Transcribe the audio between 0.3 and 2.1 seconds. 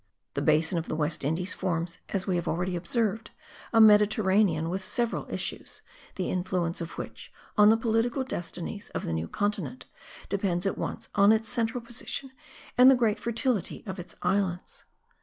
The basin of the West Indies forms,